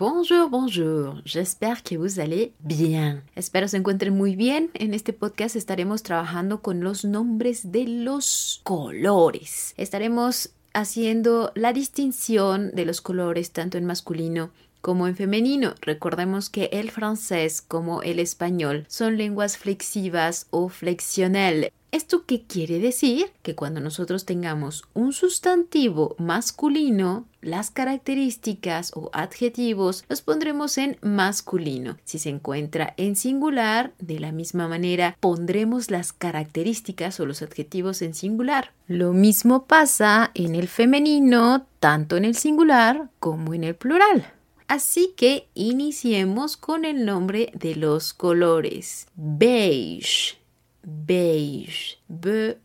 [0.00, 1.20] Bonjour, bonjour.
[1.26, 3.22] J'espère que vous allez bien.
[3.36, 4.70] Espero se encuentren muy bien.
[4.72, 9.74] En este podcast estaremos trabajando con los nombres de los colores.
[9.76, 15.74] Estaremos haciendo la distinción de los colores tanto en masculino como en femenino.
[15.82, 21.70] Recordemos que el francés como el español son lenguas flexivas o flexional.
[21.92, 23.32] ¿Esto qué quiere decir?
[23.42, 31.96] Que cuando nosotros tengamos un sustantivo masculino, las características o adjetivos los pondremos en masculino.
[32.04, 38.02] Si se encuentra en singular, de la misma manera pondremos las características o los adjetivos
[38.02, 38.72] en singular.
[38.86, 44.32] Lo mismo pasa en el femenino, tanto en el singular como en el plural.
[44.68, 49.08] Así que iniciemos con el nombre de los colores.
[49.16, 50.40] Beige
[50.82, 51.98] beige.
[52.08, 52.60] B-E-I-G-E.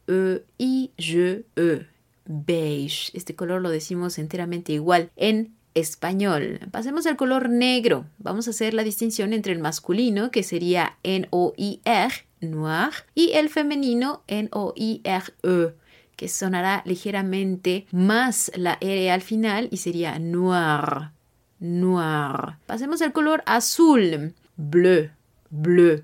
[2.25, 3.11] Beige.
[3.13, 6.59] Este color lo decimos enteramente igual en español.
[6.71, 8.05] Pasemos al color negro.
[8.17, 14.23] Vamos a hacer la distinción entre el masculino, que sería N-O-I-R, noir, y el femenino
[14.27, 15.73] N-O-I-R-E,
[16.15, 21.11] que sonará ligeramente más la R al final y sería noir.
[21.59, 22.57] Noir.
[22.65, 24.33] Pasemos al color azul.
[24.55, 25.09] Bleu.
[25.49, 26.03] Bleu.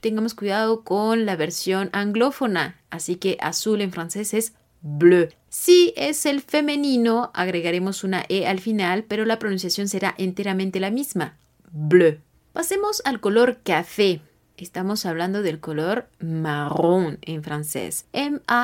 [0.00, 5.28] Tengamos cuidado con la versión anglófona, así que azul en francés es bleu.
[5.48, 10.90] Si es el femenino, agregaremos una E al final, pero la pronunciación será enteramente la
[10.90, 11.36] misma,
[11.70, 12.18] bleu.
[12.52, 14.20] Pasemos al color café.
[14.56, 18.54] Estamos hablando del color marrón en francés, M-A-W-R-O-N.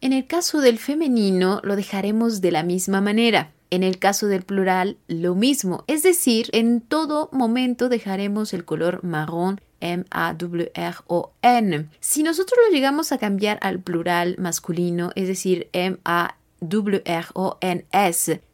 [0.00, 3.52] En el caso del femenino lo dejaremos de la misma manera.
[3.72, 9.02] En el caso del plural, lo mismo, es decir, en todo momento dejaremos el color
[9.02, 11.88] marrón M-A-W-R-O-N.
[11.98, 16.02] Si nosotros lo llegamos a cambiar al plural masculino, es decir, M-A-W-R-O-N-S,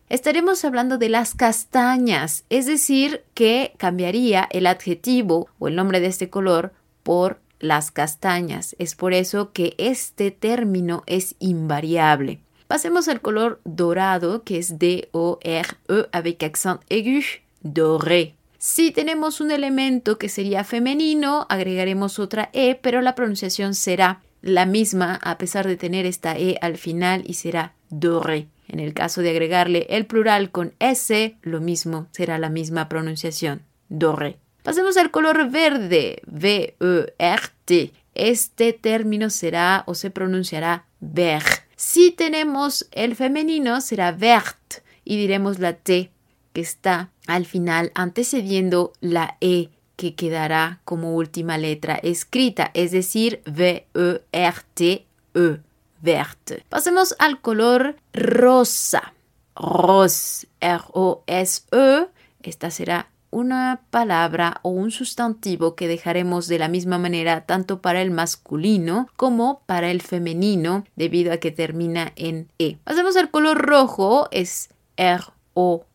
[0.08, 6.06] estaremos hablando de las castañas, es decir, que cambiaría el adjetivo o el nombre de
[6.06, 8.77] este color por las castañas.
[8.79, 12.39] Es por eso que este término es invariable.
[12.68, 17.23] Pasemos al color dorado, que es D-O-R-E avec accent aigu,
[17.62, 18.34] doré.
[18.58, 24.67] Si tenemos un elemento que sería femenino, agregaremos otra E, pero la pronunciación será la
[24.67, 28.48] misma a pesar de tener esta E al final y será doré.
[28.68, 33.62] En el caso de agregarle el plural con S, lo mismo, será la misma pronunciación,
[33.89, 34.36] doré.
[34.62, 37.92] Pasemos al color verde, V-E-R-T.
[38.14, 41.67] Este término será o se pronunciará vert.
[41.80, 46.11] Si tenemos el femenino será vert y diremos la T
[46.52, 53.42] que está al final antecediendo la E que quedará como última letra escrita, es decir,
[53.46, 55.61] V-E-R-T-E, -E,
[56.02, 56.62] vert.
[56.68, 59.14] Pasemos al color rosa.
[59.55, 62.08] Rose, R-O-S-E.
[62.42, 68.02] Esta será una palabra o un sustantivo que dejaremos de la misma manera tanto para
[68.02, 72.77] el masculino como para el femenino debido a que termina en E.
[72.84, 75.86] Pasemos al color rojo, es R-O-U-G-E.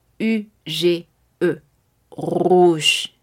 [2.15, 3.13] Rouge.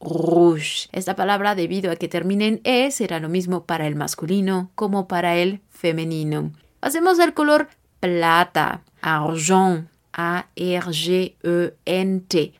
[0.00, 0.88] Rouge.
[0.92, 5.06] Esta palabra, debido a que termina en E, será lo mismo para el masculino como
[5.08, 6.52] para el femenino.
[6.80, 7.68] Pasemos al color
[8.00, 9.88] plata, argent,
[10.20, 11.32] a-R-G-E-N-T.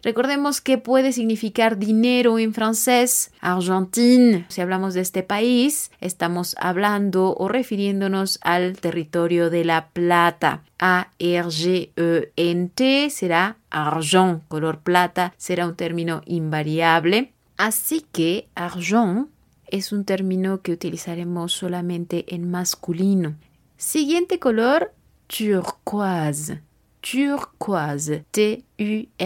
[0.03, 4.47] Recordemos que puede significar dinero en francés, Argentine.
[4.49, 10.63] Si hablamos de este país, estamos hablando o refiriéndonos al territorio de la plata.
[10.79, 11.21] A-R-G-E-N-T
[13.11, 17.35] será argent, color plata, será un término invariable.
[17.59, 19.29] Así que argent
[19.67, 23.37] es un término que utilizaremos solamente en masculino.
[23.77, 24.95] Siguiente color,
[25.27, 26.63] turquoise
[27.01, 28.25] turquoise.
[28.31, 29.19] T-U-R-Q-U-O-I-S-E.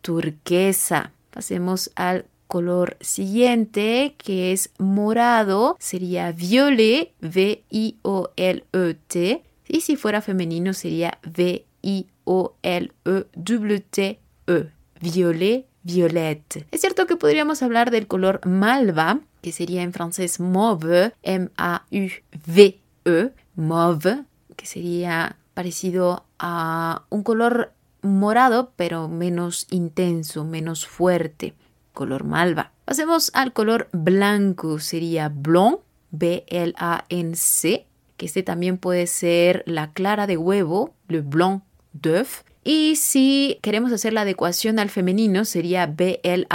[0.00, 1.12] Turquesa.
[1.30, 5.76] Pasemos al color siguiente que es morado.
[5.78, 7.12] Sería violet.
[7.20, 7.92] V-I-O-L-E-T.
[9.68, 12.10] Y si fuera femenino sería V-I-O-L-E-W-T-E.
[14.46, 14.70] -E.
[15.00, 16.66] Violet, violette.
[16.70, 21.72] Es cierto que podríamos hablar del color malva, que sería en francés mauve, M-A-U-V-E,
[23.56, 24.24] mauve,
[24.56, 27.72] que sería parecido a un color
[28.02, 31.54] morado, pero menos intenso, menos fuerte,
[31.92, 32.72] color malva.
[32.84, 35.80] Pasemos al color blanco, sería blanc,
[36.10, 37.86] B-L-A-N-C,
[38.16, 41.62] que este también puede ser la clara de huevo, le blanc
[41.92, 42.42] d'œuf.
[42.64, 46.54] Y si queremos hacer la adecuación al femenino, sería B-L-A-N-C-H-E,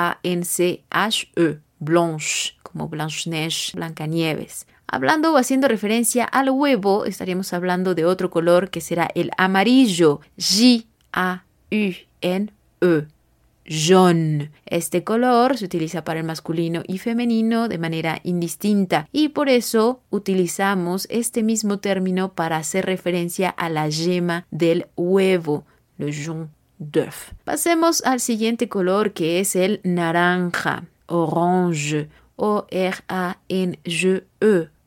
[1.79, 4.65] blanche como Blanche-Neige, Blancanieves.
[4.93, 10.19] Hablando o haciendo referencia al huevo, estaríamos hablando de otro color que será el amarillo,
[10.37, 10.81] J-A-U-N-E
[13.65, 14.51] jaune.
[14.65, 20.01] Este color se utiliza para el masculino y femenino de manera indistinta y por eso
[20.09, 25.63] utilizamos este mismo término para hacer referencia a la yema del huevo,
[25.97, 26.49] le jaune
[26.79, 27.31] d'œuf.
[27.45, 33.61] Pasemos al siguiente color que es el naranja, orange, O-R-A-N-G-E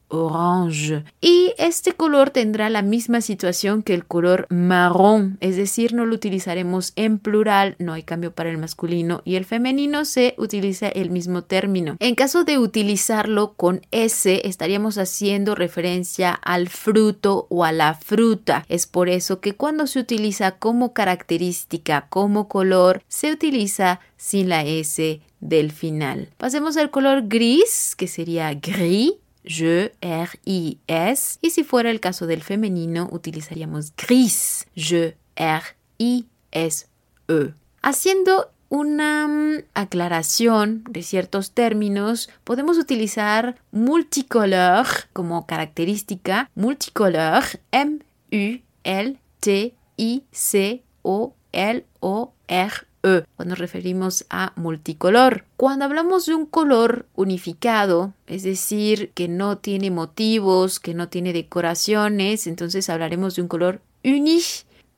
[0.08, 1.04] orange.
[1.20, 6.14] Y este color tendrá la misma situación que el color marrón, es decir, no lo
[6.14, 11.10] utilizaremos en plural, no hay cambio para el masculino y el femenino se utiliza el
[11.10, 11.96] mismo término.
[12.00, 18.64] En caso de utilizarlo con S, estaríamos haciendo referencia al fruto o a la fruta.
[18.68, 24.64] Es por eso que cuando se utiliza como característica, como color, se utiliza sin la
[24.64, 26.30] S del final.
[26.38, 29.12] Pasemos al color gris, que sería gris
[29.44, 31.38] je, R, I, S.
[31.40, 35.62] Y si fuera el caso del femenino, utilizaríamos gris, je, R,
[35.98, 36.86] I, S,
[37.28, 37.52] E.
[37.82, 46.50] Haciendo una mm, aclaración de ciertos términos, podemos utilizar multicolor como característica.
[46.54, 47.98] Multicolor, M,
[48.32, 52.72] U, L, T, I, C, O, L, O, R,
[53.04, 55.44] e, cuando referimos a multicolor.
[55.56, 61.32] Cuando hablamos de un color unificado, es decir, que no tiene motivos, que no tiene
[61.32, 64.40] decoraciones, entonces hablaremos de un color uni,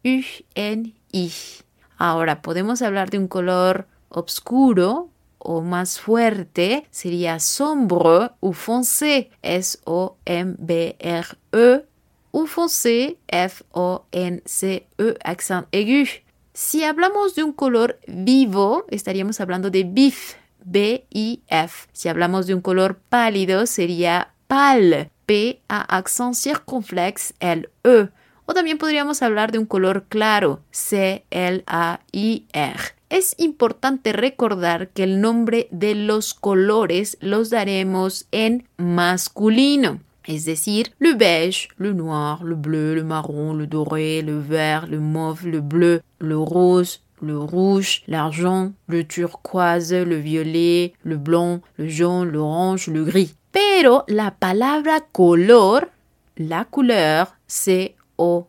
[0.05, 1.32] U-N-I.
[1.99, 10.87] Ahora, podemos hablar de un color oscuro o más fuerte, sería sombre o foncé, S-O-M-B-R-E,
[12.32, 16.25] ou foncé, F-O-N-C-E, accent aigu.
[16.56, 21.87] Si hablamos de un color vivo, estaríamos hablando de bif, B-I-F.
[21.93, 28.08] Si hablamos de un color pálido, sería pal, P a accent circunflex L-E.
[28.47, 31.20] O también podríamos hablar de un color claro, C-L-A-I-R.
[33.11, 40.93] Es importante recordar que el nombre de los colores los daremos en masculino es decir,
[40.99, 45.61] le beige, le noir, le bleu, le marron, le doré, le vert, le mauve, le
[45.61, 52.88] bleu, le rose, le rouge, l'argent, le turquoise, le violet, le blanc, le jaune, l'orange,
[52.88, 53.34] le gris.
[53.52, 55.88] Pero la palabra color,
[56.37, 58.46] la couleur, C-O-U-L-E-U-R,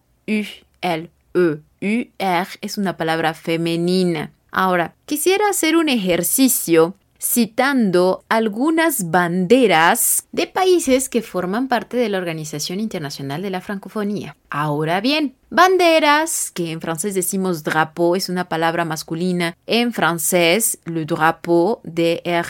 [2.61, 4.31] es una palabra femenina.
[4.51, 12.17] Ahora, quisiera hacer un ejercicio citando algunas banderas de países que forman parte de la
[12.17, 14.35] Organización Internacional de la Francofonía.
[14.49, 19.57] Ahora bien, banderas, que en francés decimos drapeau, es una palabra masculina.
[19.65, 22.47] En francés, le drapeau, D-R-A-P-E-A-U.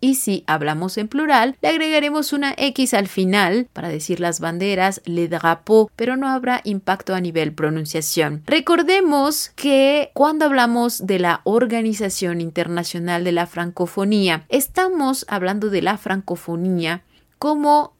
[0.00, 5.02] Y si hablamos en plural, le agregaremos una X al final para decir las banderas,
[5.04, 8.44] le drapeau, pero no habrá impacto a nivel pronunciación.
[8.46, 15.98] Recordemos que cuando hablamos de la Organización Internacional de la Francofonía, estamos hablando de la
[15.98, 17.02] francofonía
[17.38, 17.94] como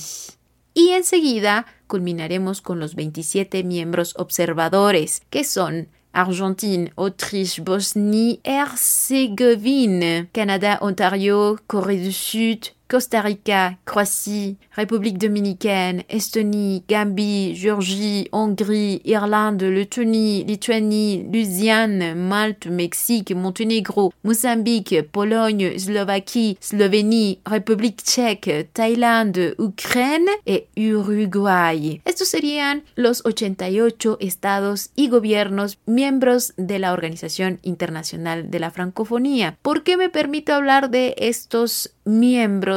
[0.74, 10.78] Y enseguida culminaremos con los 27 miembros observadores, que son Argentine, Autriche, Bosnie, Herzégovine, Canada,
[10.80, 20.44] Ontario, Corée du Sud, Costa Rica, Croatie, République dominicaine, Estonie, Gambie, Géorgie, Hongrie, Irlande, Lettonie,
[20.44, 32.00] Lituanie, Louisiane, Malte, Mexique, Monténégro, Mozambique, Pologne, Slovaquie, Slovénie, République tchèque, Thaïlande, Ukraine et Uruguay.
[32.04, 39.58] Estos serían los 88 estados y gobiernos miembros de la Organización Internacional de la Francofonía.
[39.62, 42.75] ¿Por qué me permito hablar de estos miembros?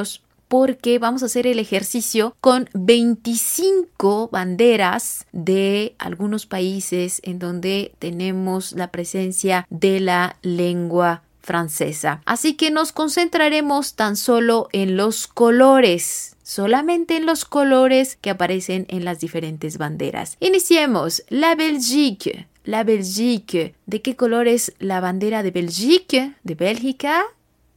[0.50, 8.74] Porque vamos a hacer el ejercicio con 25 banderas de algunos países en donde tenemos
[8.74, 12.22] la presencia de la lengua francesa.
[12.26, 18.88] Así que nos concentraremos tan solo en los colores solamente en los colores que aparecen
[18.90, 20.36] en las diferentes banderas.
[20.40, 21.24] Iniciemos.
[21.30, 22.48] La Belgique.
[22.64, 23.76] La Belgique.
[23.86, 26.34] ¿De qué color es la bandera de Belgique?
[26.44, 27.24] De Bélgica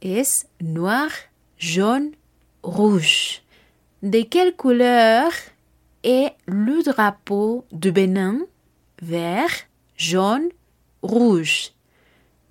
[0.01, 1.11] es noir,
[1.59, 2.17] jaune,
[2.63, 3.41] rouge.
[4.01, 5.31] De quelle couleur
[6.03, 8.39] est le drapeau de Bénin?
[9.01, 10.49] Vert, jaune,
[11.01, 11.71] rouge.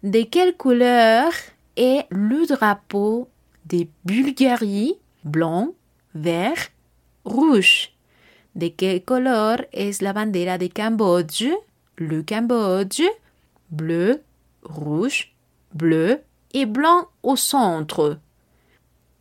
[0.03, 1.33] De quelle couleur
[1.77, 3.29] est le drapeau
[3.67, 4.99] de Bulgarie?
[5.25, 5.73] Blanc,
[6.15, 6.69] vert,
[7.25, 7.93] rouge.
[8.55, 11.47] De quel color es la bandera de Cambodge?
[11.97, 13.03] Le Cambodge
[13.71, 14.23] Bleu,
[14.63, 15.33] rouge,
[15.73, 16.21] bleu
[16.53, 18.19] et blanc au centre.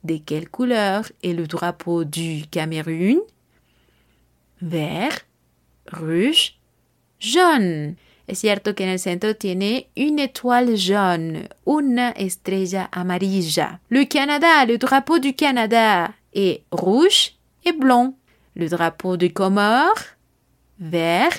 [0.03, 3.19] De quelle couleur est le drapeau du Cameroun?
[4.61, 5.19] Vert,
[5.91, 6.57] rouge,
[7.19, 7.95] jaune.
[8.27, 13.79] Es cierto que en el centro tiene une étoile jaune, una estrella amarilla.
[13.89, 17.33] Le Canada, le drapeau du Canada est rouge
[17.65, 18.15] et blanc.
[18.55, 20.15] Le drapeau du Comores,
[20.79, 21.33] vert,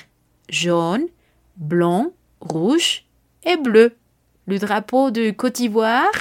[0.49, 1.07] jaune,
[1.57, 3.05] blanc, rouge
[3.43, 3.95] et bleu.
[4.45, 6.11] Le drapeau de Côte d'Ivoire,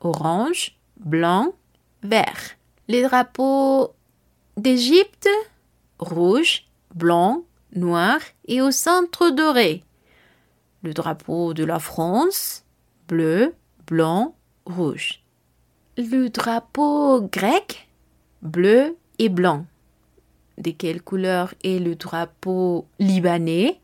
[0.00, 1.54] orange, blanc,
[2.02, 2.56] vert.
[2.88, 3.94] Les drapeaux
[4.56, 5.28] d'Égypte,
[5.98, 6.64] rouge,
[6.94, 9.84] blanc, noir et au centre doré.
[10.82, 12.64] Le drapeau de la France,
[13.08, 13.54] bleu,
[13.86, 15.22] blanc, rouge.
[15.96, 17.88] Le drapeau grec,
[18.42, 19.66] bleu et blanc.
[20.56, 23.80] De quelle couleur est le drapeau libanais?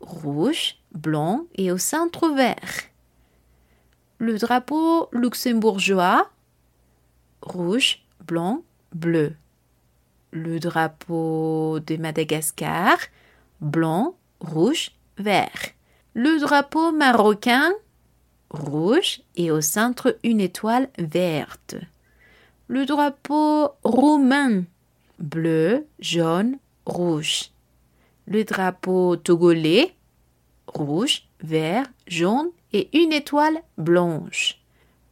[0.00, 2.91] Rouge, blanc et au centre vert.
[4.22, 6.30] Le drapeau luxembourgeois
[7.40, 8.62] rouge, blanc,
[8.94, 9.34] bleu.
[10.30, 12.98] Le drapeau de Madagascar,
[13.60, 15.70] blanc, rouge, vert.
[16.14, 17.72] Le drapeau marocain,
[18.50, 21.74] rouge et au centre une étoile verte.
[22.68, 24.62] Le drapeau roumain,
[25.18, 27.50] bleu, jaune, rouge.
[28.26, 29.96] Le drapeau togolais,
[30.68, 34.58] rouge, vert, jaune et une étoile blanche.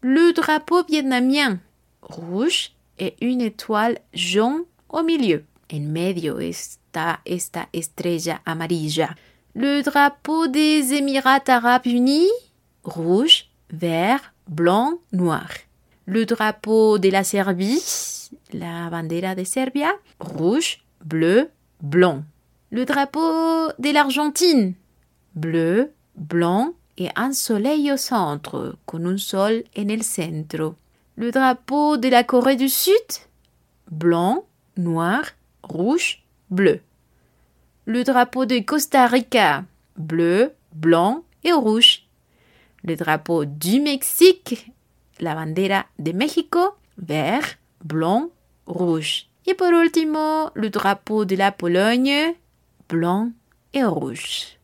[0.03, 1.61] Le drapeau vietnamien,
[2.03, 5.45] rouge et une étoile jaune au milieu.
[5.73, 9.15] En medio está esta estrella amarilla.
[9.55, 12.31] Le drapeau des Émirats arabes unis,
[12.83, 15.49] rouge, vert, blanc, noir.
[16.07, 17.81] Le drapeau de la Serbie,
[18.53, 21.51] la bandera de Serbia, rouge, bleu,
[21.81, 22.25] blanc.
[22.71, 24.75] Le drapeau de l'Argentine,
[25.35, 30.77] bleu, blanc et un soleil au centre, con un sol en el centro.
[31.17, 32.95] Le drapeau de la Corée du Sud,
[33.91, 34.45] blanc,
[34.77, 35.25] noir,
[35.63, 36.81] rouge, bleu.
[37.87, 39.65] Le drapeau de Costa Rica,
[39.97, 42.07] bleu, blanc et rouge.
[42.85, 44.71] Le drapeau du Mexique,
[45.21, 46.61] la bandera de México,
[46.99, 48.29] vert, blanc,
[48.67, 49.27] rouge.
[49.47, 52.35] Et por último, le drapeau de la Pologne,
[52.91, 53.31] blanc
[53.73, 54.60] et rouge.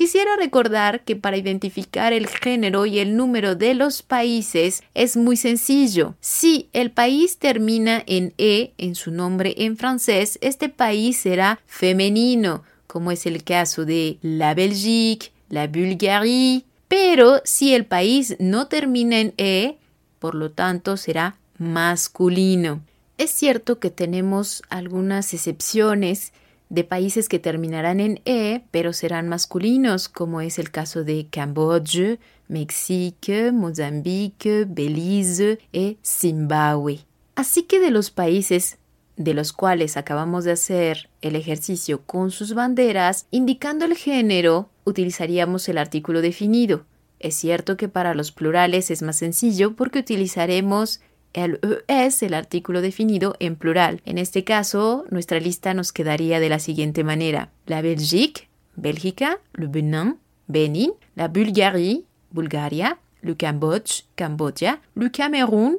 [0.00, 5.36] Quisiera recordar que para identificar el género y el número de los países es muy
[5.36, 6.14] sencillo.
[6.20, 12.64] Si el país termina en E en su nombre en francés, este país será femenino,
[12.86, 16.64] como es el caso de la Belgique, la Bulgarie.
[16.88, 19.76] Pero si el país no termina en E,
[20.18, 22.80] por lo tanto será masculino.
[23.18, 26.32] Es cierto que tenemos algunas excepciones
[26.70, 32.18] de países que terminarán en E, pero serán masculinos, como es el caso de Camboya,
[32.48, 37.00] México, Mozambique, Belice y Zimbabue.
[37.34, 38.78] Así que de los países
[39.16, 45.68] de los cuales acabamos de hacer el ejercicio con sus banderas, indicando el género, utilizaríamos
[45.68, 46.86] el artículo definido.
[47.18, 51.00] Es cierto que para los plurales es más sencillo porque utilizaremos
[51.32, 54.02] el es el artículo definido en plural.
[54.04, 57.50] En este caso, nuestra lista nos quedaría de la siguiente manera.
[57.66, 65.78] La Belgique, Bélgica, le Benin, Benin, la Bulgarie, Bulgaria, le Cambodge, Camboya, le Cameroun,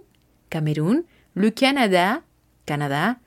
[0.49, 2.23] Cameroun, le Canada,
[2.65, 3.19] Canada,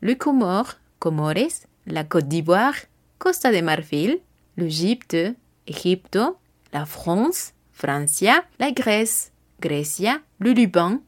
[0.00, 4.20] le Comores, Comores, la Côte d'Ivoire, Costa de Marfil,
[4.56, 6.38] l'Égypte, Egipto,
[6.72, 11.02] la France, Francia, la Grèce, Grecia, le Liban,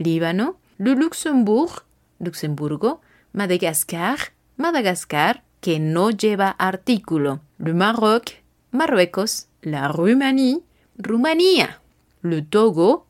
[0.00, 1.84] Líbano, le Luxembourg,
[2.18, 3.02] Luxemburgo,
[3.34, 4.18] Madagascar,
[4.56, 8.32] Madagascar, que no lleva artículo, le Maroc,
[8.72, 10.60] Marruecos, la Rumanie,
[10.96, 11.80] Rumanía,
[12.22, 13.06] le Togo,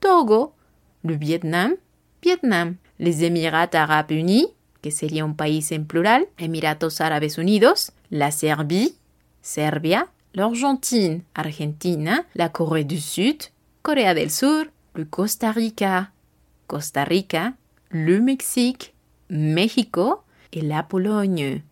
[0.00, 0.54] Togo,
[1.04, 1.76] le Vietnam,
[2.20, 4.48] Vietnam, les Émirats Arabes Unis,
[4.80, 8.94] que sería un país en plural, Emiratos Árabes Unidos, la Serbie,
[9.42, 13.44] Serbia, l'Argentine, Argentina, la Corée du Sud,
[13.82, 16.11] Corea del Sur, le Costa Rica,
[16.72, 17.58] Costa Rica,
[17.90, 18.94] le Mexique,
[19.28, 21.64] México y la Polonia.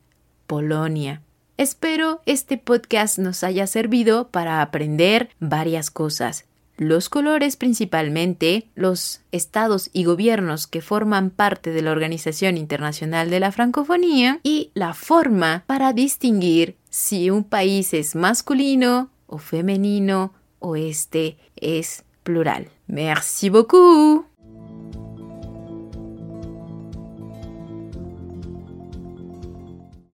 [1.56, 6.44] Espero este podcast nos haya servido para aprender varias cosas.
[6.76, 13.40] Los colores principalmente, los estados y gobiernos que forman parte de la Organización Internacional de
[13.40, 20.76] la Francofonía y la forma para distinguir si un país es masculino o femenino o
[20.76, 22.68] este es plural.
[22.86, 24.29] Merci beaucoup.